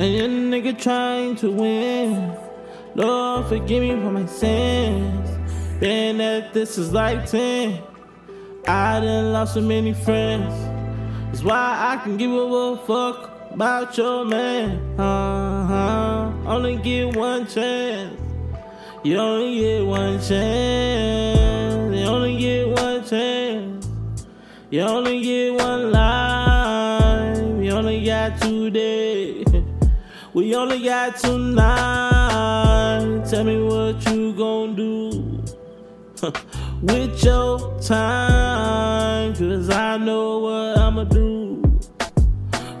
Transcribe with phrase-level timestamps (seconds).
[0.00, 2.34] And your nigga trying to win.
[2.94, 5.30] Lord, forgive me for my sins.
[5.78, 7.82] Been at this is like 10.
[8.66, 10.54] I done lost so many friends.
[11.26, 14.78] That's why I can give a fuck about your man.
[14.98, 16.32] Uh-huh.
[16.46, 18.18] Only get one chance.
[19.04, 21.94] You only get one chance.
[21.94, 23.86] You only get one chance.
[24.70, 27.36] You only get one life.
[27.62, 29.49] You only got two days.
[30.32, 31.60] We only got tonight.
[33.28, 35.42] Tell me what you gon' do
[36.82, 39.34] with your time.
[39.34, 41.60] Cause I know what I'ma do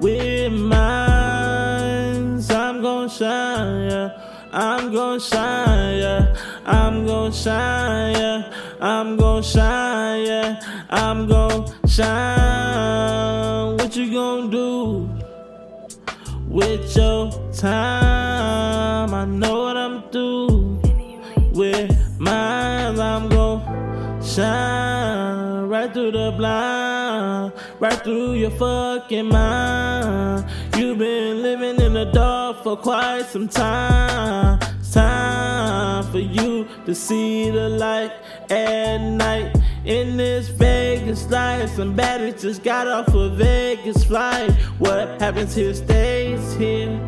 [0.00, 2.40] with mine.
[2.48, 4.10] I'm gon' shine, yeah.
[4.50, 6.34] I'm gon' shine, yeah.
[6.64, 8.50] I'm gon' shine, yeah.
[8.80, 10.86] I'm gon' shine, yeah.
[10.88, 13.76] I'm gon' shine.
[13.76, 15.23] What you gon' do
[16.54, 19.12] with your time?
[19.12, 20.80] I know what I'm do
[21.52, 23.00] with mine.
[23.00, 30.46] I'm gon' shine right through the blind, right through your fucking mind.
[30.76, 34.53] You've been living in the dark for quite some time.
[36.14, 38.12] For you to see the light
[38.48, 39.52] at night.
[39.84, 44.52] In this Vegas life, some batteries just got off a Vegas flight.
[44.78, 47.00] What happens here stays here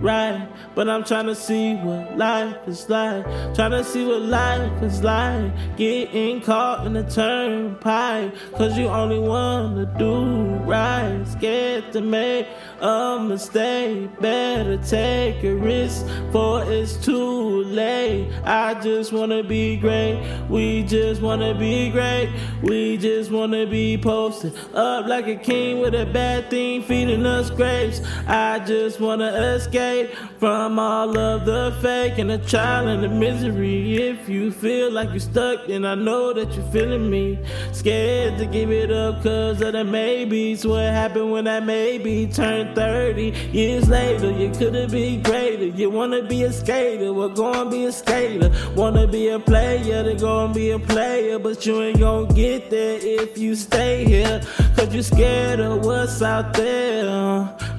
[0.00, 0.46] right.
[0.76, 3.24] But I'm trying to see what life is like.
[3.54, 5.50] Trying to see what life is like.
[5.76, 8.32] Getting caught in the turnpike.
[8.52, 10.24] Cause you only wanna do
[10.64, 11.23] right.
[11.36, 12.46] Scared to make
[12.80, 14.20] a mistake.
[14.20, 18.30] Better take a risk, for it's too late.
[18.44, 20.22] I just wanna be great.
[20.48, 22.30] We just wanna be great.
[22.62, 27.50] We just wanna be posted up like a king with a bad thing feeding us
[27.50, 28.00] grapes.
[28.28, 33.96] I just wanna escape from all of the fake and the trial and the misery.
[33.96, 37.38] If you feel like you're stuck, then I know that you're feeling me.
[37.72, 40.64] Scared to give it up cause of the maybes.
[40.64, 44.30] What happened when I maybe turned 30 years later?
[44.30, 45.66] You could've been greater.
[45.66, 48.52] You wanna be a skater, well, go and be a skater.
[48.74, 51.38] Wanna be a player, then go and be a player.
[51.38, 54.40] But you ain't gonna get there if you stay here.
[54.76, 57.04] Cause you're scared of what's out there.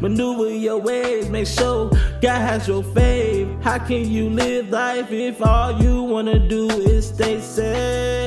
[0.01, 1.89] Maneuver your ways, make sure
[2.21, 3.47] God has your faith.
[3.61, 8.24] How can you live life if all you wanna do is stay safe?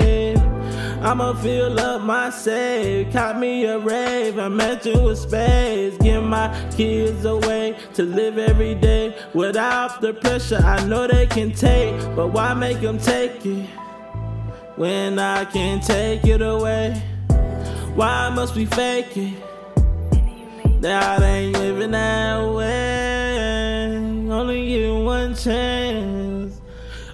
[1.01, 5.97] I'ma fill up my safe, caught me a rave, imagine with space.
[5.99, 11.53] Give my kids away to live every day without the pressure I know they can
[11.53, 11.95] take.
[12.17, 13.67] But why make them take it
[14.75, 17.01] when I can take it away?
[17.95, 19.35] Why must we fake it?
[20.81, 23.87] That I ain't living that way.
[24.31, 26.61] Only get one chance.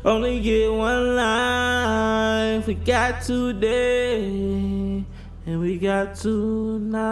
[0.04, 1.13] Only get one
[2.66, 5.04] We got today.
[5.44, 7.04] And we got tonight.